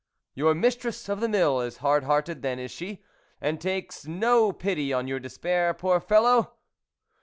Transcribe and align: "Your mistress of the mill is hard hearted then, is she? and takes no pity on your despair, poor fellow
"Your 0.33 0.55
mistress 0.55 1.07
of 1.09 1.19
the 1.19 1.29
mill 1.29 1.61
is 1.61 1.77
hard 1.77 2.05
hearted 2.05 2.41
then, 2.41 2.57
is 2.57 2.71
she? 2.71 3.03
and 3.39 3.61
takes 3.61 4.07
no 4.07 4.51
pity 4.51 4.91
on 4.91 5.07
your 5.07 5.19
despair, 5.19 5.75
poor 5.75 5.99
fellow 5.99 6.55